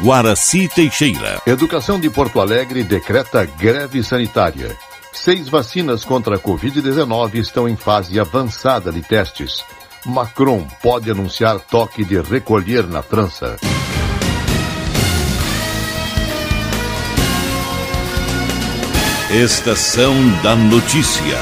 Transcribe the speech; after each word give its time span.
Guaraci 0.00 0.68
Teixeira. 0.68 1.42
Educação 1.44 1.98
de 1.98 2.08
Porto 2.08 2.40
Alegre 2.40 2.84
decreta 2.84 3.44
greve 3.44 4.00
sanitária. 4.04 4.76
Seis 5.12 5.48
vacinas 5.48 6.04
contra 6.04 6.36
a 6.36 6.38
Covid-19 6.38 7.34
estão 7.34 7.68
em 7.68 7.74
fase 7.74 8.20
avançada 8.20 8.92
de 8.92 9.02
testes. 9.02 9.64
Macron 10.06 10.64
pode 10.80 11.10
anunciar 11.10 11.58
toque 11.58 12.04
de 12.04 12.20
recolher 12.20 12.86
na 12.86 13.02
França. 13.02 13.56
Estação 19.32 20.14
da 20.44 20.54
Notícia. 20.54 21.38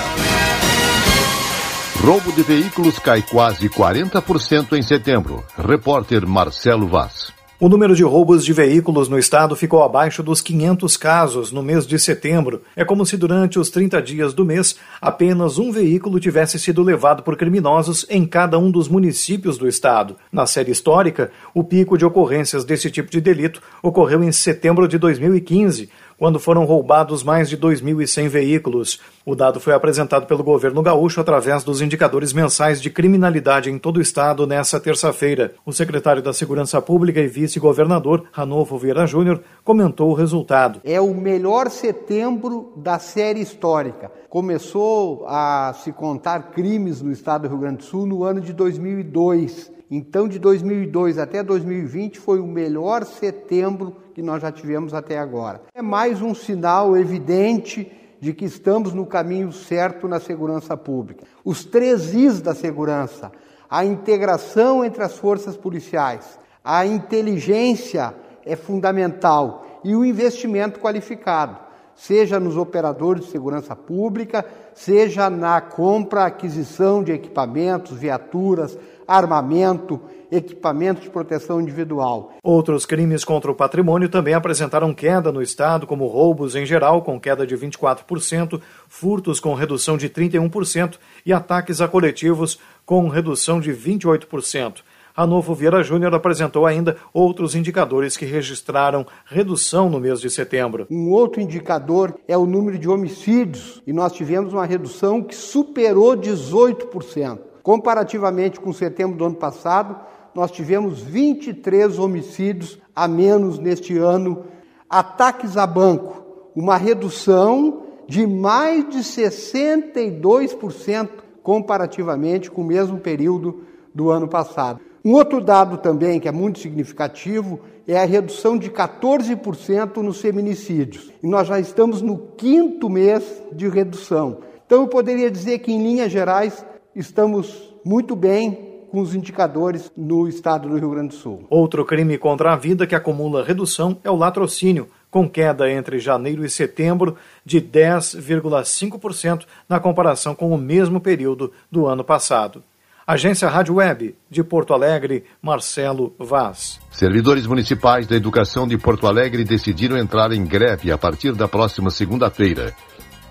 Roubo 2.03 2.33
de 2.33 2.43
veículos 2.43 2.99
cai 2.99 3.21
quase 3.21 3.69
40% 3.69 4.73
em 4.73 4.83
setembro. 4.83 5.45
Repórter 5.59 6.27
Marcelo 6.27 6.89
Vaz. 6.89 7.36
O 7.59 7.71
número 7.71 7.97
de 7.97 8.03
roubos 8.03 8.45
de 8.45 8.53
veículos 8.53 9.09
no 9.09 9.19
estado 9.19 9.57
ficou 9.57 9.83
abaixo 9.83 10.23
dos 10.23 10.43
500 10.43 10.95
casos 10.99 11.51
no 11.51 11.63
mês 11.63 11.87
de 11.87 11.99
setembro. 11.99 12.61
É 12.77 12.85
como 12.85 13.07
se 13.07 13.17
durante 13.17 13.59
os 13.59 13.71
30 13.71 14.03
dias 14.03 14.35
do 14.35 14.45
mês 14.45 14.77
apenas 15.01 15.57
um 15.57 15.73
veículo 15.73 16.21
tivesse 16.21 16.59
sido 16.59 16.83
levado 16.83 17.23
por 17.23 17.35
criminosos 17.35 18.05
em 18.11 18.27
cada 18.27 18.59
um 18.59 18.71
dos 18.71 18.89
municípios 18.89 19.57
do 19.57 19.67
estado. 19.67 20.17
Na 20.31 20.47
série 20.47 20.71
histórica, 20.71 21.31
o 21.55 21.65
pico 21.65 21.97
de 21.97 22.05
ocorrências 22.05 22.63
desse 22.63 22.91
tipo 22.91 23.11
de 23.11 23.23
delito 23.23 23.63
ocorreu 23.83 24.23
em 24.23 24.33
setembro 24.33 24.87
de 24.87 24.99
2015, 24.99 25.89
quando 26.19 26.39
foram 26.39 26.65
roubados 26.65 27.23
mais 27.23 27.49
de 27.49 27.57
2.100 27.57 28.29
veículos. 28.29 29.01
O 29.25 29.35
dado 29.35 29.61
foi 29.61 29.75
apresentado 29.75 30.27
pelo 30.27 30.45
governo 30.45 30.83
gaúcho 30.83 31.21
através 31.21 31.65
dos 31.65 31.81
indicadores 31.81 32.33
mensais 32.33 32.81
de 32.81 32.91
criminalidade 32.91 33.71
em 33.71 33.79
todo 33.79 33.99
o 33.99 34.01
estado 34.01 34.47
nesta 34.47 34.81
terça-feira. 34.81 35.55
O 35.65 35.73
secretário 35.73 36.23
da 36.23 36.33
Segurança 36.33 36.81
Pública 36.81 37.21
e 37.21 37.27
vice-governador, 37.27 38.25
Ranolfo 38.33 38.79
Vieira 38.79 39.07
Júnior, 39.07 39.43
comentou 39.65 40.11
o 40.11 40.15
resultado. 40.15 40.81
É 40.85 41.01
o 41.01 41.15
melhor 41.15 41.71
setembro 41.71 42.73
da 42.77 42.99
série 42.99 43.41
histórica. 43.41 44.11
Começou 44.29 45.25
a 45.27 45.75
se 45.83 45.93
contar 45.93 46.51
crimes 46.51 47.03
no 47.03 47.11
estado 47.11 47.43
do 47.43 47.49
Rio 47.49 47.59
Grande 47.59 47.79
do 47.79 47.85
Sul 47.85 48.07
no 48.07 48.25
ano 48.25 48.41
de 48.41 48.53
2002. 48.53 49.73
Então, 49.91 50.27
de 50.27 50.39
2002 50.39 51.17
até 51.17 51.43
2020 51.43 52.19
foi 52.19 52.41
o 52.41 52.47
melhor 52.47 53.05
setembro 53.05 53.97
que 54.15 54.23
nós 54.23 54.43
já 54.43 54.51
tivemos 54.51 54.93
até 54.93 55.19
agora. 55.19 55.63
É 55.75 55.81
mais 55.81 56.21
um 56.21 56.35
sinal 56.35 56.97
evidente 56.97 57.91
de 58.21 58.33
que 58.33 58.45
estamos 58.45 58.93
no 58.93 59.07
caminho 59.07 59.53
certo 59.53 60.09
na 60.09 60.19
segurança 60.19 60.77
pública. 60.77 61.25
Os 61.45 61.65
três 61.65 62.15
Is 62.15 62.41
da 62.41 62.55
segurança, 62.55 63.31
a 63.71 63.85
integração 63.85 64.85
entre 64.85 65.03
as 65.03 65.17
forças 65.17 65.57
policiais, 65.57 66.39
a 66.65 66.85
inteligência 66.85 68.13
é 68.45 68.57
fundamental 68.57 69.81
e 69.85 69.95
o 69.95 70.05
investimento 70.05 70.81
qualificado, 70.81 71.59
seja 71.95 72.41
nos 72.41 72.57
operadores 72.57 73.27
de 73.27 73.31
segurança 73.31 73.77
pública, 73.77 74.45
seja 74.75 75.31
na 75.31 75.61
compra, 75.61 76.25
aquisição 76.25 77.05
de 77.05 77.13
equipamentos, 77.13 77.97
viaturas, 77.97 78.77
armamento, 79.07 80.01
equipamentos 80.31 81.05
de 81.05 81.11
proteção 81.11 81.61
individual. 81.61 82.33
Outros 82.43 82.85
crimes 82.85 83.25
contra 83.25 83.51
o 83.51 83.55
patrimônio 83.55 84.09
também 84.09 84.35
apresentaram 84.35 84.93
queda 84.93 85.31
no 85.31 85.43
estado, 85.43 85.87
como 85.87 86.07
roubos 86.07 86.57
em 86.57 86.67
geral, 86.67 87.03
com 87.03 87.21
queda 87.21 87.47
de 87.47 87.57
24%, 87.57 88.61
furtos 88.89 89.41
com 89.41 89.55
redução 89.55 89.97
de 89.97 90.09
31% 90.09 90.99
e 91.25 91.33
ataques 91.33 91.81
a 91.81 91.89
coletivos 91.89 92.59
com 92.85 93.09
redução 93.09 93.61
de 93.61 93.73
28%. 93.73 94.83
Ranolfo 95.17 95.55
Vieira 95.55 95.83
Júnior 95.83 96.15
apresentou 96.15 96.67
ainda 96.67 96.99
outros 97.11 97.55
indicadores 97.55 98.19
que 98.19 98.27
registraram 98.27 99.07
redução 99.25 99.89
no 99.89 99.99
mês 99.99 100.21
de 100.21 100.29
setembro. 100.29 100.87
Um 100.91 101.11
outro 101.11 101.41
indicador 101.41 102.15
é 102.29 102.37
o 102.37 102.45
número 102.45 102.79
de 102.79 102.87
homicídios, 102.87 103.83
e 103.87 103.95
nós 103.95 104.13
tivemos 104.13 104.53
uma 104.53 104.67
redução 104.67 105.23
que 105.23 105.35
superou 105.35 106.15
18%. 106.15 107.39
Comparativamente 107.67 108.61
com 108.61 108.73
setembro 108.73 109.19
do 109.19 109.25
ano 109.25 109.35
passado, 109.35 109.97
nós 110.33 110.53
tivemos 110.53 111.01
23 111.01 111.99
homicídios 111.99 112.79
a 112.95 113.09
menos 113.09 113.59
neste 113.59 113.99
ano. 113.99 114.45
Ataques 114.89 115.57
a 115.57 115.67
banco, 115.67 116.25
uma 116.55 116.77
redução 116.77 117.83
de 118.07 118.25
mais 118.25 118.89
de 118.89 118.99
62% 118.99 121.09
comparativamente 121.43 122.53
com 122.53 122.63
o 122.63 122.65
mesmo 122.65 123.01
período 123.01 123.65
do 123.93 124.11
ano 124.11 124.29
passado. 124.29 124.79
Um 125.05 125.15
outro 125.15 125.41
dado 125.41 125.79
também 125.79 126.21
que 126.21 126.29
é 126.29 126.33
muito 126.33 126.61
significativo 126.61 127.59
é 127.85 127.99
a 127.99 128.05
redução 128.05 128.57
de 128.57 128.71
14% 128.71 129.97
nos 129.97 130.21
feminicídios. 130.21 131.13
E 131.21 131.27
nós 131.27 131.49
já 131.49 131.59
estamos 131.59 132.01
no 132.01 132.17
quinto 132.37 132.89
mês 132.89 133.43
de 133.53 133.69
redução. 133.69 134.39
Então 134.65 134.83
eu 134.83 134.89
poderia 134.89 135.29
dizer 135.29 135.59
que, 135.59 135.73
em 135.73 135.83
linhas 135.83 136.13
gerais, 136.13 136.65
estamos 136.97 137.75
muito 137.85 138.17
bem 138.17 138.75
com 138.91 139.01
os 139.01 139.15
indicadores 139.15 139.93
no 139.95 140.27
estado 140.27 140.69
do 140.69 140.79
Rio 140.79 140.91
Grande 140.91 141.09
do 141.09 141.15
Sul. 141.15 141.47
Outro 141.51 141.85
crime 141.85 142.17
contra 142.17 142.55
a 142.55 142.57
vida 142.57 142.87
que 142.87 142.95
acumula 142.95 143.45
redução 143.45 143.99
é 144.03 144.11
o 144.11 144.17
latrocínio, 144.17 144.89
com 145.11 145.29
queda 145.29 145.71
entre 145.71 145.99
janeiro 145.99 146.45
e 146.45 146.51
setembro 146.51 147.17
de 147.45 147.61
10,5% 147.61 149.45
na 149.69 149.79
comparação 149.79 150.35
com 150.35 150.51
o 150.51 150.59
mesmo 150.59 151.01
período 151.01 151.53
do 151.71 151.87
ano 151.87 152.03
passado. 152.03 152.63
Agência 153.07 153.49
Rádio 153.49 153.75
Web, 153.75 154.17
de 154.29 154.43
Porto 154.43 154.75
Alegre, 154.75 155.25
Marcelo 155.41 156.13
Vaz. 156.19 156.81
Servidores 156.91 157.47
municipais 157.47 158.07
da 158.07 158.17
educação 158.17 158.67
de 158.67 158.77
Porto 158.77 159.07
Alegre 159.07 159.45
decidiram 159.45 159.97
entrar 159.97 160.33
em 160.33 160.45
greve 160.45 160.91
a 160.91 160.99
partir 160.99 161.33
da 161.33 161.47
próxima 161.47 161.91
segunda-feira. 161.91 162.75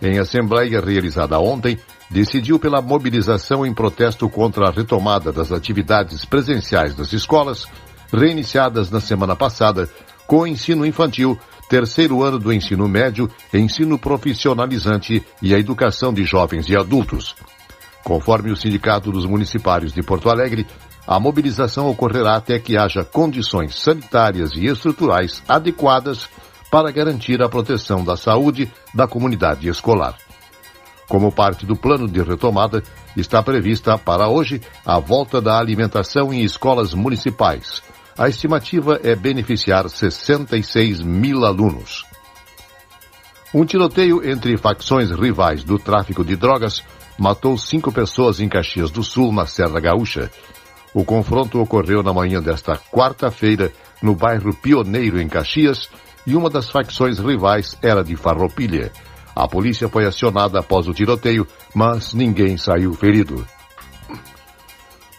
Em 0.02 0.20
assembleia 0.20 0.82
realizada 0.82 1.40
ontem, 1.40 1.80
decidiu 2.10 2.60
pela 2.60 2.82
mobilização 2.82 3.66
em 3.66 3.74
protesto 3.74 4.30
contra 4.30 4.68
a 4.68 4.72
retomada 4.72 5.32
das 5.32 5.52
atividades 5.52 6.26
presenciais 6.26 6.96
das 6.96 7.14
escolas, 7.14 7.68
reiniciadas 8.14 8.92
na 8.92 9.00
semana 9.00 9.36
passada, 9.36 9.90
com 10.28 10.40
o 10.40 10.48
ensino 10.48 10.86
infantil, 10.86 11.40
terceiro 11.70 12.24
ano 12.24 12.38
do 12.38 12.54
ensino 12.54 12.88
médio, 12.88 13.30
ensino 13.54 13.98
profissionalizante 13.98 15.24
e 15.42 15.54
a 15.54 15.60
educação 15.60 16.14
de 16.14 16.24
jovens 16.24 16.70
e 16.70 16.76
adultos. 16.76 17.36
Conforme 18.04 18.52
o 18.52 18.56
Sindicato 18.56 19.12
dos 19.12 19.26
Municipários 19.26 19.92
de 19.92 20.04
Porto 20.04 20.30
Alegre, 20.30 20.68
a 21.08 21.20
mobilização 21.20 21.90
ocorrerá 21.90 22.36
até 22.36 22.60
que 22.60 22.78
haja 22.78 23.04
condições 23.04 23.76
sanitárias 23.76 24.52
e 24.54 24.66
estruturais 24.66 25.42
adequadas 25.48 26.30
para 26.76 26.92
garantir 26.92 27.42
a 27.42 27.48
proteção 27.48 28.04
da 28.04 28.18
saúde 28.18 28.70
da 28.94 29.08
comunidade 29.08 29.70
escolar. 29.70 30.18
Como 31.08 31.32
parte 31.32 31.66
do 31.66 31.74
plano 31.74 32.06
de 32.06 32.22
retomada, 32.22 32.84
está 33.16 33.42
prevista 33.42 33.98
para 33.98 34.28
hoje 34.28 34.62
a 34.86 35.00
volta 35.00 35.40
da 35.40 35.58
alimentação 35.58 36.34
em 36.34 36.44
escolas 36.44 36.94
municipais. 36.94 37.82
A 38.18 38.28
estimativa 38.28 39.00
é 39.02 39.16
beneficiar 39.16 39.90
66 39.90 41.00
mil 41.00 41.46
alunos. 41.46 42.06
Um 43.54 43.64
tiroteio 43.64 44.30
entre 44.30 44.58
facções 44.58 45.12
rivais 45.12 45.64
do 45.64 45.80
tráfico 45.80 46.26
de 46.26 46.36
drogas 46.36 46.84
matou 47.18 47.58
cinco 47.58 47.90
pessoas 47.90 48.42
em 48.42 48.50
Caxias 48.50 48.92
do 48.92 49.02
Sul, 49.02 49.32
na 49.32 49.46
Serra 49.46 49.80
Gaúcha. 49.80 50.30
O 50.94 51.06
confronto 51.06 51.58
ocorreu 51.58 52.04
na 52.04 52.12
manhã 52.12 52.42
desta 52.42 52.76
quarta-feira, 52.76 53.72
no 54.02 54.14
bairro 54.14 54.54
Pioneiro, 54.54 55.22
em 55.22 55.30
Caxias, 55.30 55.90
e 56.26 56.36
uma 56.36 56.50
das 56.50 56.70
facções 56.70 57.20
rivais 57.20 57.78
era 57.82 58.04
de 58.04 58.16
Farroupilha. 58.16 58.92
A 59.36 59.48
polícia 59.48 59.90
foi 59.90 60.06
acionada 60.06 60.60
após 60.60 60.88
o 60.88 60.94
tiroteio, 60.94 61.46
mas 61.74 62.14
ninguém 62.14 62.58
saiu 62.58 62.94
ferido. 62.94 63.46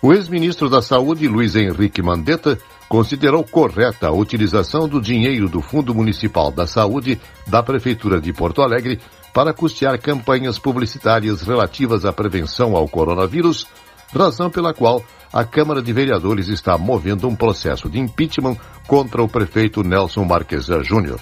O 0.02 0.12
ex-ministro 0.12 0.68
da 0.68 0.80
Saúde, 0.80 1.28
Luiz 1.28 1.56
Henrique 1.56 2.02
Mandetta, 2.02 2.58
considerou 2.88 3.42
correta 3.44 4.08
a 4.08 4.12
utilização 4.12 4.88
do 4.88 5.00
dinheiro 5.00 5.48
do 5.48 5.60
Fundo 5.60 5.94
Municipal 5.94 6.50
da 6.50 6.66
Saúde 6.66 7.20
da 7.46 7.62
Prefeitura 7.62 8.20
de 8.20 8.32
Porto 8.32 8.62
Alegre 8.62 9.00
para 9.32 9.52
custear 9.52 10.00
campanhas 10.00 10.58
publicitárias 10.58 11.42
relativas 11.42 12.04
à 12.04 12.12
prevenção 12.12 12.76
ao 12.76 12.88
coronavírus, 12.88 13.66
razão 14.14 14.48
pela 14.48 14.72
qual 14.72 15.04
a 15.32 15.44
Câmara 15.44 15.82
de 15.82 15.92
Vereadores 15.92 16.48
está 16.48 16.78
movendo 16.78 17.28
um 17.28 17.34
processo 17.36 17.88
de 17.88 17.98
impeachment 17.98 18.56
contra 18.86 19.22
o 19.22 19.28
prefeito 19.28 19.82
Nelson 19.82 20.24
Marquesan 20.24 20.82
Júnior. 20.82 21.20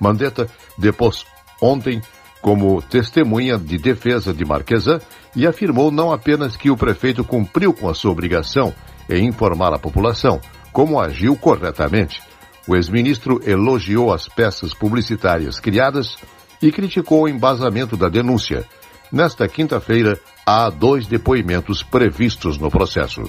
Mandetta 0.00 0.48
depôs 0.78 1.24
ontem 1.60 2.02
como 2.40 2.80
testemunha 2.82 3.58
de 3.58 3.78
defesa 3.78 4.32
de 4.32 4.44
Marquesan 4.44 5.00
e 5.34 5.46
afirmou 5.46 5.90
não 5.90 6.12
apenas 6.12 6.56
que 6.56 6.70
o 6.70 6.76
prefeito 6.76 7.24
cumpriu 7.24 7.72
com 7.72 7.88
a 7.88 7.94
sua 7.94 8.12
obrigação 8.12 8.72
em 9.08 9.26
informar 9.26 9.72
a 9.74 9.78
população, 9.78 10.40
como 10.72 11.00
agiu 11.00 11.36
corretamente. 11.36 12.22
O 12.68 12.74
ex-ministro 12.74 13.40
elogiou 13.44 14.12
as 14.12 14.28
peças 14.28 14.74
publicitárias 14.74 15.60
criadas 15.60 16.16
e 16.60 16.72
criticou 16.72 17.22
o 17.22 17.28
embasamento 17.28 17.96
da 17.96 18.08
denúncia. 18.08 18.64
Nesta 19.10 19.46
quinta-feira, 19.46 20.18
há 20.46 20.70
dois 20.70 21.06
depoimentos 21.08 21.82
previstos 21.82 22.56
no 22.56 22.70
processo. 22.70 23.28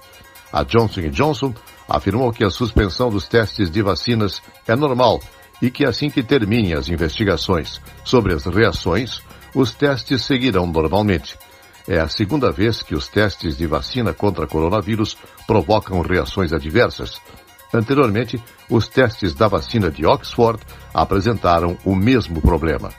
A 0.53 0.63
Johnson 0.63 1.09
Johnson 1.11 1.55
afirmou 1.89 2.33
que 2.33 2.45
a 2.45 2.51
suspensão 2.51 3.11
dos 3.11 3.27
testes 3.29 3.71
de 3.71 3.83
vacinas 3.83 4.43
é 4.67 4.77
normal 4.77 5.21
e 5.61 5.71
que 5.71 5.85
assim 5.85 6.09
que 6.09 6.23
terminem 6.23 6.75
as 6.75 6.89
investigações 6.89 7.81
sobre 8.05 8.35
as 8.35 8.45
reações, 8.45 9.23
os 9.55 9.75
testes 9.75 10.25
seguirão 10.25 10.67
normalmente. 10.67 11.37
É 11.87 11.99
a 11.99 12.09
segunda 12.09 12.53
vez 12.53 12.83
que 12.83 12.95
os 12.95 13.09
testes 13.09 13.57
de 13.57 13.67
vacina 13.67 14.13
contra 14.13 14.47
coronavírus 14.47 15.17
provocam 15.47 16.01
reações 16.03 16.53
adversas. 16.53 17.21
Anteriormente, 17.73 18.43
os 18.69 18.89
testes 18.89 19.35
da 19.35 19.49
vacina 19.49 19.91
de 19.91 20.07
Oxford 20.07 20.61
apresentaram 20.93 21.77
o 21.85 21.95
mesmo 21.95 22.41
problema. 22.41 22.91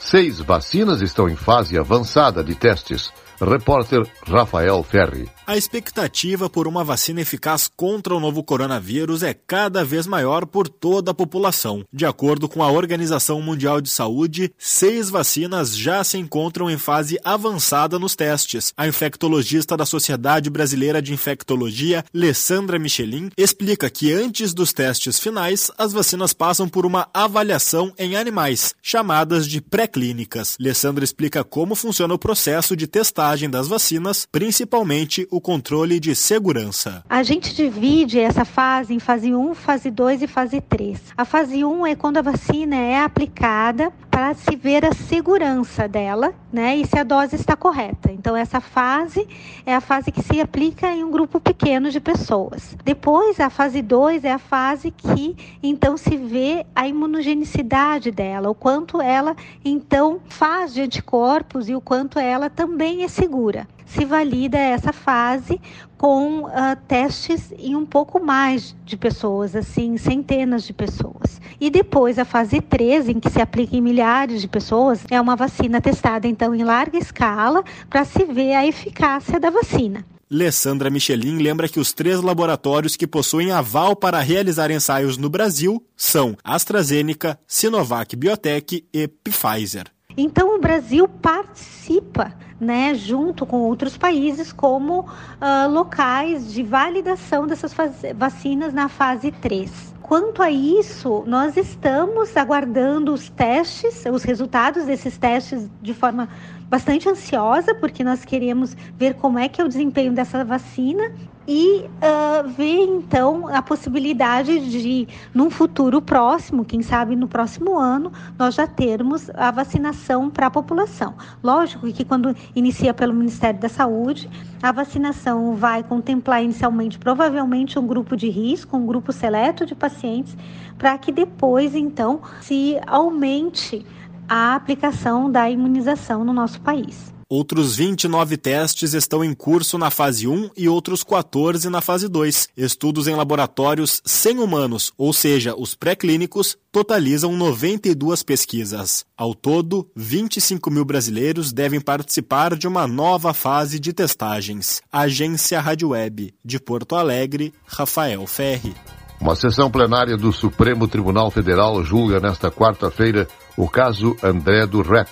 Seis 0.00 0.40
vacinas 0.40 1.02
estão 1.02 1.28
em 1.28 1.36
fase 1.36 1.78
avançada 1.78 2.42
de 2.42 2.54
testes. 2.54 3.12
Repórter 3.38 4.02
Rafael 4.26 4.82
Ferri. 4.82 5.28
A 5.50 5.56
expectativa 5.56 6.48
por 6.48 6.68
uma 6.68 6.84
vacina 6.84 7.22
eficaz 7.22 7.66
contra 7.66 8.14
o 8.14 8.20
novo 8.20 8.40
coronavírus 8.40 9.24
é 9.24 9.34
cada 9.34 9.84
vez 9.84 10.06
maior 10.06 10.46
por 10.46 10.68
toda 10.68 11.10
a 11.10 11.14
população. 11.14 11.84
De 11.92 12.06
acordo 12.06 12.48
com 12.48 12.62
a 12.62 12.70
Organização 12.70 13.42
Mundial 13.42 13.80
de 13.80 13.88
Saúde, 13.88 14.52
seis 14.56 15.10
vacinas 15.10 15.76
já 15.76 16.04
se 16.04 16.16
encontram 16.16 16.70
em 16.70 16.78
fase 16.78 17.18
avançada 17.24 17.98
nos 17.98 18.14
testes. 18.14 18.72
A 18.76 18.86
infectologista 18.86 19.76
da 19.76 19.84
Sociedade 19.84 20.48
Brasileira 20.48 21.02
de 21.02 21.12
Infectologia, 21.12 22.04
Alessandra 22.14 22.78
Michelin, 22.78 23.28
explica 23.36 23.90
que 23.90 24.12
antes 24.12 24.54
dos 24.54 24.72
testes 24.72 25.18
finais, 25.18 25.68
as 25.76 25.92
vacinas 25.92 26.32
passam 26.32 26.68
por 26.68 26.86
uma 26.86 27.08
avaliação 27.12 27.92
em 27.98 28.14
animais, 28.14 28.72
chamadas 28.80 29.48
de 29.48 29.60
pré-clínicas. 29.60 30.56
Alessandra 30.60 31.02
explica 31.02 31.42
como 31.42 31.74
funciona 31.74 32.14
o 32.14 32.18
processo 32.20 32.76
de 32.76 32.86
testagem 32.86 33.50
das 33.50 33.66
vacinas, 33.66 34.28
principalmente 34.30 35.26
o 35.28 35.39
controle 35.40 35.98
de 35.98 36.14
segurança. 36.14 37.04
A 37.08 37.22
gente 37.22 37.54
divide 37.54 38.18
essa 38.18 38.44
fase 38.44 38.94
em 38.94 38.98
fase 38.98 39.34
1, 39.34 39.54
fase 39.54 39.90
2 39.90 40.22
e 40.22 40.26
fase 40.26 40.60
3. 40.60 41.00
A 41.16 41.24
fase 41.24 41.64
1 41.64 41.86
é 41.86 41.94
quando 41.94 42.18
a 42.18 42.22
vacina 42.22 42.76
é 42.76 42.98
aplicada 42.98 43.92
para 44.20 44.34
se 44.34 44.54
ver 44.54 44.84
a 44.84 44.92
segurança 44.92 45.88
dela, 45.88 46.34
né, 46.52 46.76
e 46.76 46.86
se 46.86 46.98
a 46.98 47.02
dose 47.02 47.36
está 47.36 47.56
correta. 47.56 48.12
Então 48.12 48.36
essa 48.36 48.60
fase 48.60 49.26
é 49.64 49.74
a 49.74 49.80
fase 49.80 50.12
que 50.12 50.22
se 50.22 50.38
aplica 50.38 50.92
em 50.92 51.02
um 51.02 51.10
grupo 51.10 51.40
pequeno 51.40 51.90
de 51.90 51.98
pessoas. 52.00 52.76
Depois 52.84 53.40
a 53.40 53.48
fase 53.48 53.80
2 53.80 54.26
é 54.26 54.32
a 54.32 54.38
fase 54.38 54.90
que 54.90 55.34
então 55.62 55.96
se 55.96 56.18
vê 56.18 56.66
a 56.76 56.86
imunogenicidade 56.86 58.10
dela, 58.10 58.50
o 58.50 58.54
quanto 58.54 59.00
ela 59.00 59.34
então 59.64 60.20
faz 60.28 60.74
de 60.74 60.82
anticorpos 60.82 61.70
e 61.70 61.74
o 61.74 61.80
quanto 61.80 62.18
ela 62.18 62.50
também 62.50 63.02
é 63.02 63.08
segura 63.08 63.66
se 63.90 64.04
valida 64.04 64.56
essa 64.56 64.92
fase 64.92 65.60
com 66.00 66.44
uh, 66.44 66.50
testes 66.88 67.52
em 67.58 67.76
um 67.76 67.84
pouco 67.84 68.18
mais 68.18 68.74
de 68.86 68.96
pessoas, 68.96 69.54
assim, 69.54 69.98
centenas 69.98 70.64
de 70.64 70.72
pessoas. 70.72 71.38
E 71.60 71.68
depois 71.68 72.18
a 72.18 72.24
fase 72.24 72.58
3, 72.62 73.10
em 73.10 73.20
que 73.20 73.28
se 73.28 73.38
aplica 73.38 73.76
em 73.76 73.82
milhares 73.82 74.40
de 74.40 74.48
pessoas, 74.48 75.04
é 75.10 75.20
uma 75.20 75.36
vacina 75.36 75.78
testada 75.78 76.26
então 76.26 76.54
em 76.54 76.64
larga 76.64 76.96
escala 76.96 77.62
para 77.90 78.06
se 78.06 78.24
ver 78.24 78.54
a 78.54 78.66
eficácia 78.66 79.38
da 79.38 79.50
vacina. 79.50 80.02
Alessandra 80.32 80.88
Michelin 80.88 81.36
lembra 81.36 81.68
que 81.68 81.78
os 81.78 81.92
três 81.92 82.22
laboratórios 82.22 82.96
que 82.96 83.06
possuem 83.06 83.52
aval 83.52 83.94
para 83.94 84.20
realizar 84.20 84.70
ensaios 84.70 85.18
no 85.18 85.28
Brasil 85.28 85.84
são 85.94 86.34
AstraZeneca, 86.42 87.38
Sinovac 87.46 88.16
Biotech 88.16 88.86
e 88.90 89.06
Pfizer. 89.06 89.84
Então 90.16 90.56
o 90.56 90.60
Brasil 90.60 91.08
participa 91.08 92.32
né, 92.60 92.94
junto 92.94 93.46
com 93.46 93.56
outros 93.60 93.96
países, 93.96 94.52
como 94.52 95.00
uh, 95.00 95.70
locais 95.70 96.52
de 96.52 96.62
validação 96.62 97.46
dessas 97.46 97.74
vacinas 98.14 98.74
na 98.74 98.88
fase 98.88 99.32
3. 99.32 99.94
Quanto 100.10 100.42
a 100.42 100.50
isso, 100.50 101.22
nós 101.24 101.56
estamos 101.56 102.36
aguardando 102.36 103.14
os 103.14 103.30
testes, 103.30 104.04
os 104.12 104.24
resultados 104.24 104.84
desses 104.84 105.16
testes 105.16 105.70
de 105.80 105.94
forma 105.94 106.28
bastante 106.68 107.08
ansiosa, 107.08 107.76
porque 107.76 108.02
nós 108.02 108.24
queremos 108.24 108.76
ver 108.98 109.14
como 109.14 109.38
é 109.38 109.48
que 109.48 109.60
é 109.60 109.64
o 109.64 109.68
desempenho 109.68 110.12
dessa 110.12 110.44
vacina 110.44 111.12
e 111.46 111.84
uh, 111.84 112.48
ver 112.48 112.86
então 112.86 113.46
a 113.54 113.62
possibilidade 113.62 114.58
de, 114.68 115.06
num 115.32 115.48
futuro 115.48 116.02
próximo, 116.02 116.64
quem 116.64 116.82
sabe 116.82 117.14
no 117.14 117.28
próximo 117.28 117.78
ano, 117.78 118.12
nós 118.36 118.56
já 118.56 118.66
termos 118.66 119.30
a 119.34 119.52
vacinação 119.52 120.28
para 120.28 120.46
a 120.46 120.50
população. 120.50 121.14
Lógico 121.40 121.86
que 121.92 122.04
quando 122.04 122.34
inicia 122.54 122.92
pelo 122.92 123.14
Ministério 123.14 123.60
da 123.60 123.68
Saúde, 123.68 124.28
a 124.62 124.72
vacinação 124.72 125.54
vai 125.54 125.82
contemplar 125.82 126.42
inicialmente 126.42 126.98
provavelmente 126.98 127.78
um 127.78 127.86
grupo 127.86 128.16
de 128.16 128.28
risco, 128.28 128.76
um 128.76 128.86
grupo 128.86 129.12
seleto 129.12 129.64
de 129.64 129.74
pacientes, 129.74 130.36
para 130.76 130.96
que 130.98 131.10
depois 131.10 131.74
então 131.74 132.20
se 132.40 132.78
aumente 132.86 133.84
a 134.28 134.54
aplicação 134.54 135.30
da 135.30 135.48
imunização 135.50 136.24
no 136.24 136.32
nosso 136.32 136.60
país. 136.60 137.12
Outros 137.32 137.76
29 137.76 138.36
testes 138.36 138.92
estão 138.92 139.24
em 139.24 139.32
curso 139.32 139.78
na 139.78 139.88
fase 139.88 140.26
1 140.26 140.50
e 140.56 140.68
outros 140.68 141.04
14 141.04 141.70
na 141.70 141.80
fase 141.80 142.08
2. 142.08 142.48
Estudos 142.56 143.06
em 143.06 143.14
laboratórios 143.14 144.02
sem 144.04 144.40
humanos, 144.40 144.92
ou 144.98 145.12
seja, 145.12 145.54
os 145.56 145.76
pré-clínicos, 145.76 146.58
totalizam 146.72 147.36
92 147.36 148.24
pesquisas. 148.24 149.06
Ao 149.16 149.32
todo, 149.32 149.88
25 149.94 150.72
mil 150.72 150.84
brasileiros 150.84 151.52
devem 151.52 151.80
participar 151.80 152.56
de 152.56 152.66
uma 152.66 152.88
nova 152.88 153.32
fase 153.32 153.78
de 153.78 153.92
testagens. 153.92 154.82
Agência 154.92 155.60
Rádio 155.60 155.90
Web, 155.90 156.34
de 156.44 156.58
Porto 156.58 156.96
Alegre, 156.96 157.54
Rafael 157.64 158.26
Ferri. 158.26 158.74
Uma 159.20 159.36
sessão 159.36 159.70
plenária 159.70 160.16
do 160.16 160.32
Supremo 160.32 160.88
Tribunal 160.88 161.30
Federal 161.30 161.84
julga 161.84 162.18
nesta 162.18 162.50
quarta-feira 162.50 163.28
o 163.56 163.68
caso 163.68 164.16
André 164.22 164.66
do 164.66 164.80
Rep, 164.80 165.10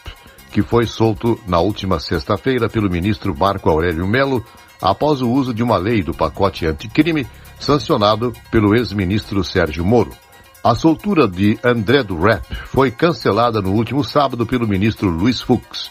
que 0.51 0.63
foi 0.63 0.87
solto 0.87 1.39
na 1.47 1.61
última 1.61 1.99
sexta-feira 1.99 2.69
pelo 2.69 2.91
ministro 2.91 3.37
Marco 3.37 3.69
Aurélio 3.69 4.07
Melo 4.07 4.45
após 4.81 5.21
o 5.21 5.31
uso 5.31 5.53
de 5.53 5.63
uma 5.63 5.77
lei 5.77 6.03
do 6.03 6.15
pacote 6.15 6.67
anticrime 6.67 7.27
sancionado 7.59 8.33
pelo 8.51 8.75
ex-ministro 8.75 9.43
Sérgio 9.43 9.85
Moro. 9.85 10.13
A 10.63 10.75
soltura 10.75 11.29
de 11.29 11.59
André 11.63 12.03
do 12.03 12.19
Rap 12.19 12.45
foi 12.67 12.91
cancelada 12.91 13.61
no 13.61 13.73
último 13.73 14.03
sábado 14.03 14.45
pelo 14.45 14.67
ministro 14.67 15.09
Luiz 15.09 15.41
Fux. 15.41 15.91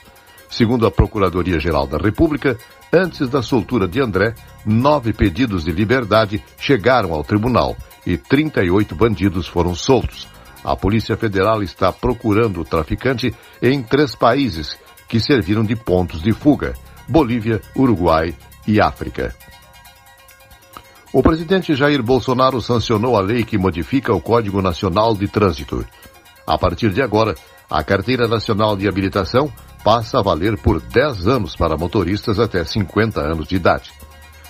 Segundo 0.49 0.85
a 0.85 0.91
Procuradoria-Geral 0.91 1.87
da 1.87 1.97
República, 1.97 2.57
antes 2.91 3.29
da 3.29 3.41
soltura 3.41 3.87
de 3.87 4.01
André, 4.01 4.33
nove 4.65 5.13
pedidos 5.13 5.63
de 5.65 5.71
liberdade 5.71 6.43
chegaram 6.57 7.13
ao 7.13 7.23
tribunal 7.23 7.75
e 8.05 8.17
38 8.17 8.95
bandidos 8.95 9.47
foram 9.47 9.75
soltos. 9.75 10.27
A 10.63 10.75
Polícia 10.75 11.15
Federal 11.15 11.63
está 11.63 11.91
procurando 11.91 12.61
o 12.61 12.65
traficante 12.65 13.33
em 13.61 13.81
três 13.81 14.15
países 14.15 14.77
que 15.07 15.19
serviram 15.19 15.63
de 15.63 15.75
pontos 15.75 16.21
de 16.21 16.33
fuga: 16.33 16.73
Bolívia, 17.07 17.61
Uruguai 17.75 18.35
e 18.67 18.81
África. 18.81 19.33
O 21.13 21.23
presidente 21.23 21.73
Jair 21.73 22.03
Bolsonaro 22.03 22.61
sancionou 22.61 23.15
a 23.15 23.21
lei 23.21 23.43
que 23.43 23.57
modifica 23.57 24.13
o 24.13 24.21
Código 24.21 24.61
Nacional 24.61 25.15
de 25.15 25.27
Trânsito. 25.27 25.85
A 26.45 26.57
partir 26.57 26.91
de 26.91 27.01
agora, 27.01 27.33
a 27.69 27.83
Carteira 27.83 28.27
Nacional 28.27 28.75
de 28.75 28.87
Habilitação 28.87 29.51
passa 29.83 30.19
a 30.19 30.21
valer 30.21 30.57
por 30.57 30.81
10 30.81 31.27
anos 31.27 31.55
para 31.55 31.77
motoristas 31.77 32.39
até 32.39 32.63
50 32.63 33.21
anos 33.21 33.47
de 33.47 33.55
idade. 33.55 33.91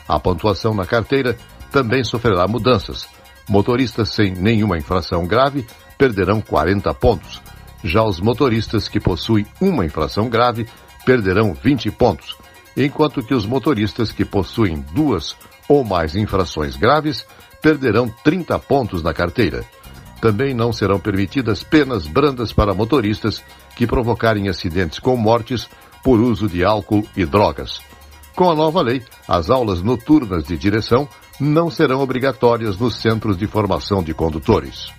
A 0.07 0.19
pontuação 0.19 0.73
na 0.73 0.85
carteira 0.85 1.37
também 1.71 2.03
sofrerá 2.03 2.47
mudanças. 2.47 3.07
Motoristas 3.47 4.09
sem 4.09 4.31
nenhuma 4.31 4.77
infração 4.77 5.27
grave 5.27 5.65
perderão 5.97 6.41
40 6.41 6.93
pontos. 6.93 7.41
Já 7.83 8.03
os 8.03 8.19
motoristas 8.19 8.87
que 8.87 8.99
possuem 8.99 9.45
uma 9.59 9.85
infração 9.85 10.29
grave 10.29 10.67
perderão 11.05 11.53
20 11.53 11.91
pontos, 11.91 12.35
enquanto 12.75 13.23
que 13.23 13.33
os 13.33 13.45
motoristas 13.45 14.11
que 14.11 14.25
possuem 14.25 14.83
duas 14.93 15.35
ou 15.67 15.83
mais 15.83 16.15
infrações 16.15 16.75
graves 16.75 17.25
perderão 17.61 18.09
30 18.23 18.57
pontos 18.59 19.01
na 19.01 19.13
carteira. 19.13 19.63
Também 20.21 20.53
não 20.53 20.73
serão 20.73 20.99
permitidas 20.99 21.63
penas 21.63 22.07
brandas 22.07 22.51
para 22.51 22.73
motoristas 22.73 23.43
que 23.75 23.85
provocarem 23.85 24.49
acidentes 24.49 24.99
com 24.99 25.15
mortes 25.15 25.69
por 26.03 26.19
uso 26.19 26.47
de 26.47 26.63
álcool 26.63 27.07
e 27.15 27.25
drogas. 27.25 27.79
Com 28.35 28.49
a 28.49 28.55
nova 28.55 28.81
lei, 28.81 29.03
as 29.27 29.49
aulas 29.49 29.81
noturnas 29.81 30.43
de 30.43 30.57
direção 30.57 31.07
não 31.39 31.69
serão 31.69 32.01
obrigatórias 32.01 32.77
nos 32.77 32.95
centros 32.95 33.37
de 33.37 33.47
formação 33.47 34.03
de 34.03 34.13
condutores. 34.13 34.91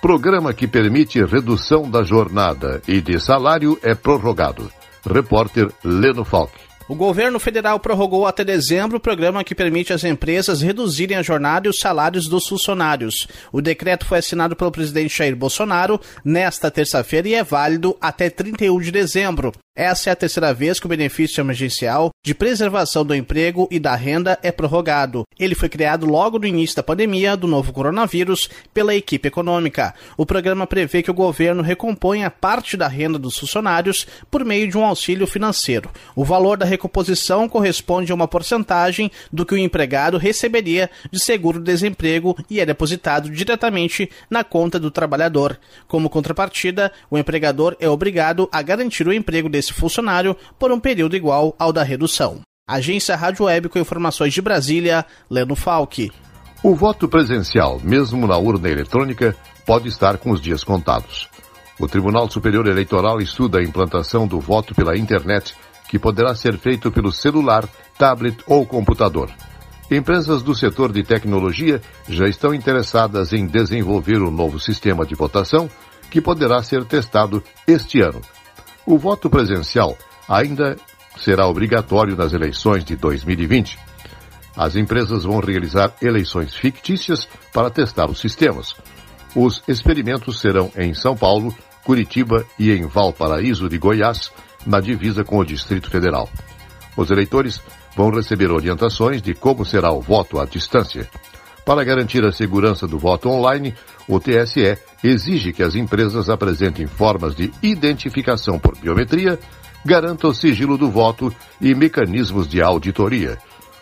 Programa 0.00 0.52
que 0.52 0.68
permite 0.68 1.24
redução 1.24 1.90
da 1.90 2.02
jornada 2.02 2.82
e 2.86 3.00
de 3.00 3.18
salário 3.18 3.78
é 3.82 3.94
prorrogado. 3.94 4.70
Repórter 5.04 5.70
Leno 5.82 6.24
Falck. 6.24 6.52
O 6.86 6.94
governo 6.94 7.40
federal 7.40 7.80
prorrogou 7.80 8.26
até 8.26 8.44
dezembro 8.44 8.98
o 8.98 9.00
programa 9.00 9.42
que 9.42 9.54
permite 9.54 9.92
às 9.92 10.04
empresas 10.04 10.60
reduzirem 10.60 11.16
a 11.16 11.22
jornada 11.22 11.66
e 11.66 11.70
os 11.70 11.80
salários 11.80 12.28
dos 12.28 12.46
funcionários. 12.46 13.26
O 13.50 13.60
decreto 13.60 14.06
foi 14.06 14.18
assinado 14.18 14.54
pelo 14.54 14.70
presidente 14.70 15.16
Jair 15.16 15.34
Bolsonaro 15.34 15.98
nesta 16.24 16.70
terça-feira 16.70 17.28
e 17.28 17.34
é 17.34 17.42
válido 17.42 17.96
até 18.00 18.30
31 18.30 18.78
de 18.80 18.92
dezembro. 18.92 19.52
Essa 19.76 20.08
é 20.08 20.12
a 20.14 20.16
terceira 20.16 20.54
vez 20.54 20.80
que 20.80 20.86
o 20.86 20.88
benefício 20.88 21.38
emergencial 21.38 22.08
de 22.24 22.34
preservação 22.34 23.04
do 23.04 23.14
emprego 23.14 23.68
e 23.70 23.78
da 23.78 23.94
renda 23.94 24.38
é 24.42 24.50
prorrogado. 24.50 25.24
Ele 25.38 25.54
foi 25.54 25.68
criado 25.68 26.06
logo 26.06 26.38
no 26.38 26.46
início 26.46 26.74
da 26.76 26.82
pandemia 26.82 27.36
do 27.36 27.46
novo 27.46 27.74
coronavírus 27.74 28.48
pela 28.72 28.94
equipe 28.94 29.28
econômica. 29.28 29.94
O 30.16 30.24
programa 30.24 30.66
prevê 30.66 31.02
que 31.02 31.10
o 31.10 31.14
governo 31.14 31.62
recomponha 31.62 32.30
parte 32.30 32.74
da 32.74 32.88
renda 32.88 33.18
dos 33.18 33.36
funcionários 33.36 34.06
por 34.30 34.46
meio 34.46 34.66
de 34.66 34.78
um 34.78 34.84
auxílio 34.84 35.26
financeiro. 35.26 35.90
O 36.14 36.24
valor 36.24 36.56
da 36.56 36.64
recomposição 36.64 37.46
corresponde 37.46 38.10
a 38.10 38.14
uma 38.14 38.26
porcentagem 38.26 39.10
do 39.30 39.44
que 39.44 39.52
o 39.52 39.58
empregado 39.58 40.16
receberia 40.16 40.88
de 41.12 41.20
seguro-desemprego 41.20 42.34
e 42.48 42.60
é 42.60 42.64
depositado 42.64 43.28
diretamente 43.28 44.10
na 44.30 44.42
conta 44.42 44.80
do 44.80 44.90
trabalhador. 44.90 45.60
Como 45.86 46.08
contrapartida, 46.08 46.90
o 47.10 47.18
empregador 47.18 47.76
é 47.78 47.90
obrigado 47.90 48.48
a 48.50 48.62
garantir 48.62 49.06
o 49.06 49.12
emprego 49.12 49.50
desse 49.50 49.65
desse 49.66 49.72
funcionário 49.72 50.36
por 50.58 50.70
um 50.70 50.78
período 50.78 51.16
igual 51.16 51.54
ao 51.58 51.72
da 51.72 51.82
redução. 51.82 52.40
Agência 52.68 53.16
Rádio 53.16 53.44
Web 53.44 53.68
com 53.68 53.78
informações 53.78 54.32
de 54.32 54.42
Brasília, 54.42 55.04
Leno 55.30 55.54
Falck. 55.54 56.10
O 56.62 56.74
voto 56.74 57.08
presencial, 57.08 57.80
mesmo 57.82 58.26
na 58.26 58.36
urna 58.36 58.68
eletrônica, 58.68 59.36
pode 59.64 59.88
estar 59.88 60.18
com 60.18 60.30
os 60.30 60.40
dias 60.40 60.64
contados. 60.64 61.28
O 61.78 61.86
Tribunal 61.86 62.30
Superior 62.30 62.66
Eleitoral 62.66 63.20
estuda 63.20 63.58
a 63.58 63.62
implantação 63.62 64.26
do 64.26 64.40
voto 64.40 64.74
pela 64.74 64.96
internet, 64.96 65.54
que 65.88 65.98
poderá 65.98 66.34
ser 66.34 66.58
feito 66.58 66.90
pelo 66.90 67.12
celular, 67.12 67.68
tablet 67.98 68.38
ou 68.46 68.66
computador. 68.66 69.30
Empresas 69.88 70.42
do 70.42 70.54
setor 70.54 70.90
de 70.90 71.04
tecnologia 71.04 71.80
já 72.08 72.26
estão 72.26 72.52
interessadas 72.52 73.32
em 73.32 73.46
desenvolver 73.46 74.20
um 74.20 74.30
novo 74.30 74.58
sistema 74.58 75.06
de 75.06 75.14
votação 75.14 75.70
que 76.10 76.20
poderá 76.20 76.62
ser 76.62 76.84
testado 76.84 77.42
este 77.68 78.00
ano, 78.00 78.20
o 78.86 78.96
voto 78.96 79.28
presencial 79.28 79.98
ainda 80.28 80.76
será 81.18 81.46
obrigatório 81.48 82.16
nas 82.16 82.32
eleições 82.32 82.84
de 82.84 82.96
2020. 82.96 83.78
As 84.56 84.76
empresas 84.76 85.24
vão 85.24 85.40
realizar 85.40 85.92
eleições 86.00 86.54
fictícias 86.54 87.28
para 87.52 87.70
testar 87.70 88.08
os 88.08 88.20
sistemas. 88.20 88.74
Os 89.34 89.62
experimentos 89.68 90.40
serão 90.40 90.70
em 90.76 90.94
São 90.94 91.16
Paulo, 91.16 91.54
Curitiba 91.84 92.44
e 92.58 92.72
em 92.72 92.86
Valparaíso 92.86 93.68
de 93.68 93.76
Goiás, 93.76 94.32
na 94.64 94.80
divisa 94.80 95.24
com 95.24 95.38
o 95.38 95.44
Distrito 95.44 95.90
Federal. 95.90 96.28
Os 96.96 97.10
eleitores 97.10 97.60
vão 97.94 98.10
receber 98.10 98.50
orientações 98.50 99.20
de 99.20 99.34
como 99.34 99.64
será 99.64 99.92
o 99.92 100.00
voto 100.00 100.40
à 100.40 100.46
distância. 100.46 101.08
Para 101.66 101.82
garantir 101.82 102.24
a 102.24 102.30
segurança 102.30 102.86
do 102.86 102.96
voto 102.96 103.28
online, 103.28 103.74
o 104.06 104.20
TSE 104.20 104.78
exige 105.02 105.52
que 105.52 105.64
as 105.64 105.74
empresas 105.74 106.30
apresentem 106.30 106.86
formas 106.86 107.34
de 107.34 107.52
identificação 107.60 108.56
por 108.56 108.78
biometria, 108.78 109.36
garantam 109.84 110.30
o 110.30 110.34
sigilo 110.34 110.78
do 110.78 110.88
voto 110.88 111.34
e 111.60 111.74
mecanismos 111.74 112.46
de 112.46 112.62
auditoria. 112.62 113.36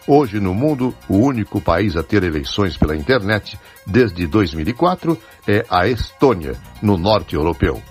Hoje, 0.06 0.40
no 0.40 0.54
mundo, 0.54 0.94
o 1.10 1.18
único 1.18 1.60
país 1.60 1.94
a 1.94 2.02
ter 2.02 2.24
eleições 2.24 2.74
pela 2.74 2.96
internet 2.96 3.60
desde 3.86 4.26
2004 4.26 5.18
é 5.46 5.66
a 5.68 5.86
Estônia, 5.86 6.54
no 6.80 6.96
norte 6.96 7.34
europeu. 7.34 7.82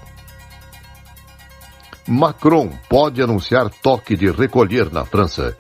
Macron 2.08 2.72
pode 2.90 3.22
anunciar 3.22 3.70
toque 3.70 4.16
de 4.16 4.32
recolher 4.32 4.92
na 4.92 5.06
França. 5.06 5.56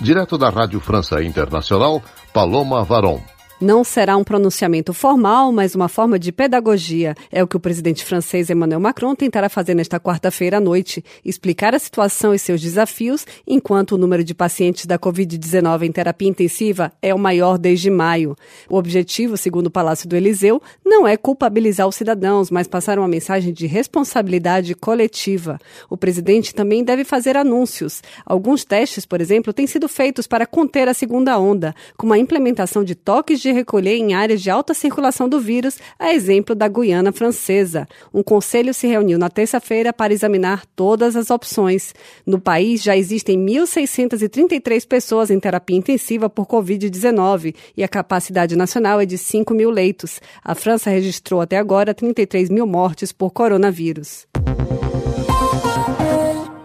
Direto 0.00 0.36
da 0.36 0.50
Rádio 0.50 0.80
França 0.80 1.22
Internacional, 1.22 2.02
Paloma 2.32 2.82
Varon. 2.82 3.35
Não 3.58 3.82
será 3.82 4.18
um 4.18 4.24
pronunciamento 4.24 4.92
formal, 4.92 5.50
mas 5.50 5.74
uma 5.74 5.88
forma 5.88 6.18
de 6.18 6.30
pedagogia. 6.30 7.14
É 7.32 7.42
o 7.42 7.46
que 7.46 7.56
o 7.56 7.60
presidente 7.60 8.04
francês 8.04 8.50
Emmanuel 8.50 8.80
Macron 8.80 9.14
tentará 9.14 9.48
fazer 9.48 9.72
nesta 9.72 9.98
quarta-feira 9.98 10.58
à 10.58 10.60
noite, 10.60 11.02
explicar 11.24 11.74
a 11.74 11.78
situação 11.78 12.34
e 12.34 12.38
seus 12.38 12.60
desafios, 12.60 13.26
enquanto 13.46 13.92
o 13.92 13.98
número 13.98 14.22
de 14.22 14.34
pacientes 14.34 14.84
da 14.84 14.98
Covid-19 14.98 15.84
em 15.84 15.92
terapia 15.92 16.28
intensiva 16.28 16.92
é 17.00 17.14
o 17.14 17.18
maior 17.18 17.56
desde 17.56 17.88
maio. 17.88 18.36
O 18.68 18.76
objetivo, 18.76 19.38
segundo 19.38 19.68
o 19.68 19.70
Palácio 19.70 20.06
do 20.06 20.14
Eliseu, 20.14 20.60
não 20.84 21.08
é 21.08 21.16
culpabilizar 21.16 21.88
os 21.88 21.96
cidadãos, 21.96 22.50
mas 22.50 22.68
passar 22.68 22.98
uma 22.98 23.08
mensagem 23.08 23.54
de 23.54 23.66
responsabilidade 23.66 24.74
coletiva. 24.74 25.58
O 25.88 25.96
presidente 25.96 26.54
também 26.54 26.84
deve 26.84 27.04
fazer 27.04 27.38
anúncios. 27.38 28.02
Alguns 28.26 28.66
testes, 28.66 29.06
por 29.06 29.18
exemplo, 29.18 29.50
têm 29.54 29.66
sido 29.66 29.88
feitos 29.88 30.26
para 30.26 30.44
conter 30.44 30.90
a 30.90 30.94
segunda 30.94 31.38
onda, 31.38 31.74
como 31.96 32.12
a 32.12 32.18
implementação 32.18 32.84
de 32.84 32.94
toques 32.94 33.45
de 33.45 33.45
de 33.46 33.52
recolher 33.52 33.96
em 33.96 34.12
áreas 34.12 34.42
de 34.42 34.50
alta 34.50 34.74
circulação 34.74 35.28
do 35.28 35.38
vírus, 35.38 35.78
a 35.98 36.12
exemplo 36.12 36.52
da 36.52 36.66
Guiana 36.66 37.12
Francesa. 37.12 37.86
Um 38.12 38.22
conselho 38.22 38.74
se 38.74 38.88
reuniu 38.88 39.18
na 39.18 39.30
terça-feira 39.30 39.92
para 39.92 40.12
examinar 40.12 40.66
todas 40.74 41.14
as 41.14 41.30
opções. 41.30 41.94
No 42.26 42.40
país 42.40 42.82
já 42.82 42.96
existem 42.96 43.38
1.633 43.38 44.84
pessoas 44.86 45.30
em 45.30 45.38
terapia 45.38 45.76
intensiva 45.76 46.28
por 46.28 46.46
Covid-19 46.46 47.54
e 47.76 47.84
a 47.84 47.88
capacidade 47.88 48.56
nacional 48.56 49.00
é 49.00 49.06
de 49.06 49.16
5 49.16 49.54
mil 49.54 49.70
leitos. 49.70 50.20
A 50.42 50.54
França 50.56 50.90
registrou 50.90 51.40
até 51.40 51.56
agora 51.56 51.94
33 51.94 52.50
mil 52.50 52.66
mortes 52.66 53.12
por 53.12 53.30
coronavírus. 53.30 54.26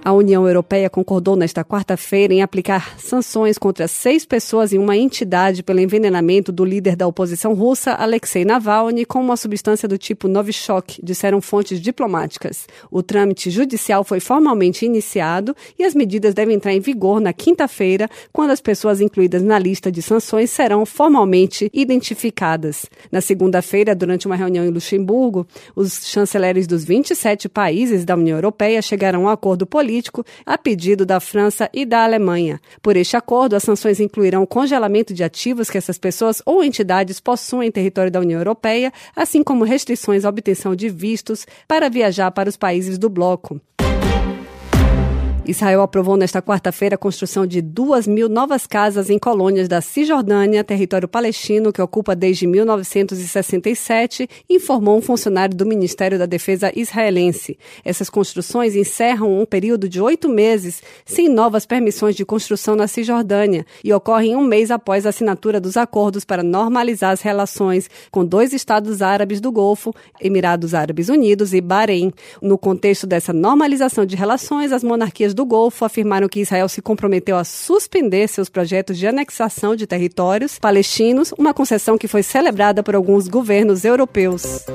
A 0.03 0.12
União 0.13 0.48
Europeia 0.48 0.89
concordou 0.89 1.36
nesta 1.36 1.63
quarta-feira 1.63 2.34
em 2.34 2.41
aplicar 2.41 3.00
sanções 3.00 3.60
contra 3.60 3.88
seis 3.88 4.25
pessoas 4.25 4.74
em 4.74 4.79
uma 4.79 4.98
entidade 4.98 5.62
pelo 5.62 5.79
envenenamento 5.79 6.51
do 6.51 6.65
líder 6.65 6.96
da 6.96 7.05
oposição 7.05 7.53
russa, 7.53 7.91
Alexei 7.91 8.43
Navalny, 8.43 9.05
com 9.05 9.22
uma 9.22 9.38
substância 9.38 9.88
do 9.88 10.00
tipo 10.00 10.27
Novichok, 10.27 11.00
disseram 11.03 11.39
fontes 11.39 11.79
diplomáticas. 11.79 12.65
O 12.89 13.03
trâmite 13.03 13.51
judicial 13.51 14.03
foi 14.03 14.20
formalmente 14.20 14.88
iniciado 14.88 15.55
e 15.77 15.84
as 15.84 15.93
medidas 15.93 16.34
devem 16.34 16.55
entrar 16.55 16.74
em 16.74 16.79
vigor 16.79 17.22
na 17.22 17.31
quinta-feira, 17.31 18.10
quando 18.34 18.50
as 18.50 18.60
pessoas 18.60 19.01
incluídas 19.01 19.43
na 19.43 19.60
lista 19.60 19.91
de 19.91 20.01
sanções 20.01 20.50
serão 20.50 20.84
formalmente 20.84 21.70
identificadas. 21.72 22.88
Na 23.12 23.22
segunda-feira, 23.22 23.93
durante 23.93 24.25
uma 24.25 24.36
reunião 24.36 24.65
em 24.65 24.72
Luxemburgo, 24.72 25.46
os 25.75 26.08
chanceleres 26.08 26.65
dos 26.65 26.84
27 26.84 27.48
países 27.48 28.03
da 28.03 28.15
União 28.15 28.36
Europeia 28.36 28.81
chegaram 28.81 29.22
a 29.22 29.24
um 29.25 29.29
acordo 29.29 29.67
político 29.67 29.91
político 29.92 30.26
a 30.46 30.58
pedido 30.58 31.06
da 31.06 31.20
França 31.20 31.70
e 31.74 31.86
da 31.86 32.04
Alemanha. 32.04 32.62
Por 32.82 32.96
este 32.96 33.18
acordo, 33.18 33.56
as 33.56 33.64
sanções 33.64 34.00
incluirão 34.00 34.44
o 34.44 34.48
congelamento 34.48 35.14
de 35.14 35.24
ativos 35.24 35.70
que 35.70 35.78
essas 35.78 35.98
pessoas 35.98 36.42
ou 36.46 36.64
entidades 36.64 37.20
possuem 37.20 37.68
em 37.68 37.72
território 37.72 38.12
da 38.12 38.22
União 38.22 38.40
Europeia, 38.40 38.94
assim 39.14 39.44
como 39.44 39.66
restrições 39.66 40.24
à 40.24 40.30
obtenção 40.30 40.76
de 40.76 40.88
vistos 40.88 41.46
para 41.68 41.90
viajar 41.90 42.32
para 42.32 42.50
os 42.50 42.56
países 42.56 42.98
do 42.98 43.10
bloco. 43.10 43.60
Israel 45.44 45.82
aprovou 45.82 46.16
nesta 46.16 46.40
quarta-feira 46.40 46.94
a 46.94 46.98
construção 46.98 47.48
de 47.48 47.64
duas 47.64 48.06
mil 48.06 48.30
novas 48.30 48.68
casas 48.68 49.10
em 49.10 49.18
colônias 49.18 49.68
da 49.68 49.82
Cisjordânia, 49.82 50.64
território 50.64 51.08
palestino 51.08 51.74
que 51.74 51.82
ocupa 51.82 52.16
desde 52.16 52.46
1967, 52.46 54.30
informou 54.48 55.00
um 55.00 55.02
funcionário 55.02 55.56
do 55.56 55.66
Ministério 55.66 56.20
da 56.20 56.28
Defesa 56.28 56.72
israelense. 56.76 57.58
Essas 57.84 58.08
construções 58.08 58.76
encerram 58.76 59.42
um 59.42 59.46
período 59.46 59.90
de 59.90 60.00
oito 60.00 60.30
meses 60.30 60.84
sem 61.06 61.28
novas 61.28 61.66
permissões 61.66 62.16
de 62.16 62.24
construção 62.24 62.76
na 62.76 62.88
Cisjordânia 62.88 63.66
e 63.84 63.92
ocorrem 63.92 64.36
um 64.36 64.44
mês 64.44 64.70
após 64.70 65.08
a 65.08 65.10
assinatura 65.10 65.60
dos 65.60 65.76
acordos 65.76 66.24
para 66.24 66.44
normalizar 66.44 67.12
as 67.12 67.22
relações 67.22 67.90
com 68.12 68.24
dois 68.24 68.54
estados 68.54 69.02
árabes 69.02 69.42
do 69.42 69.52
Golfo, 69.52 69.92
Emirados 70.22 70.76
Árabes 70.76 71.10
Unidos 71.10 71.52
e 71.52 71.62
Bahrein. 71.62 72.14
No 72.40 72.60
contexto 72.60 73.08
dessa 73.08 73.34
normalização 73.34 74.06
de 74.06 74.16
relações, 74.16 74.72
as 74.72 74.84
monarquias 74.84 75.31
do 75.34 75.46
Golfo 75.46 75.86
afirmaram 75.86 76.28
que 76.28 76.40
Israel 76.40 76.68
se 76.68 76.82
comprometeu 76.82 77.38
a 77.38 77.44
suspender 77.44 78.28
seus 78.28 78.50
projetos 78.50 78.98
de 78.98 79.08
anexação 79.08 79.76
de 79.76 79.88
territórios 79.88 80.58
palestinos, 80.60 81.34
uma 81.38 81.54
concessão 81.54 81.98
que 81.98 82.08
foi 82.08 82.24
celebrada 82.24 82.84
por 82.84 82.96
alguns 82.96 83.28
governos 83.28 83.86
europeus. 83.86 84.66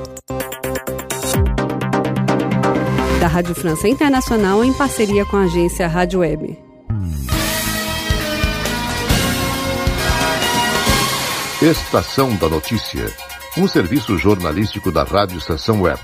Da 3.19 3.27
Rádio 3.27 3.55
França 3.55 3.87
Internacional 3.87 4.63
em 4.63 4.73
parceria 4.73 5.25
com 5.25 5.37
a 5.37 5.43
agência 5.43 5.87
Rádio 5.87 6.19
Web. 6.19 6.57
Estação 11.61 12.35
da 12.35 12.47
Notícia, 12.47 13.11
um 13.57 13.67
serviço 13.67 14.17
jornalístico 14.17 14.91
da 14.91 15.03
Rádio 15.03 15.39
Estação 15.39 15.81
Web. 15.81 15.99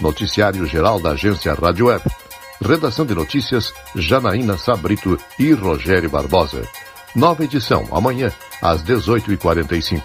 Noticiário 0.00 0.66
geral 0.66 0.98
da 0.98 1.10
agência 1.10 1.52
Rádio 1.52 1.86
Web 1.86 2.02
Redação 2.60 3.04
de 3.04 3.14
notícias, 3.14 3.72
Janaína 3.94 4.56
Sabrito 4.56 5.18
e 5.38 5.52
Rogério 5.52 6.08
Barbosa. 6.08 6.62
Nova 7.14 7.44
edição, 7.44 7.86
amanhã, 7.92 8.32
às 8.62 8.82
18h45. 8.82 10.02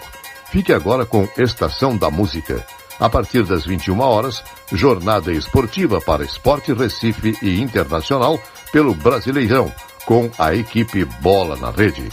Fique 0.51 0.73
agora 0.73 1.05
com 1.05 1.27
Estação 1.37 1.95
da 1.95 2.09
Música. 2.09 2.65
A 2.99 3.09
partir 3.09 3.43
das 3.43 3.65
21 3.65 3.99
horas, 4.01 4.43
jornada 4.71 5.31
esportiva 5.31 6.01
para 6.01 6.23
Esporte 6.23 6.73
Recife 6.73 7.37
e 7.41 7.61
Internacional 7.61 8.39
pelo 8.71 8.93
Brasileirão, 8.93 9.71
com 10.05 10.29
a 10.37 10.53
equipe 10.53 11.05
Bola 11.21 11.55
na 11.55 11.71
Rede. 11.71 12.09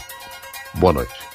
Boa 0.75 0.93
noite. 0.93 1.26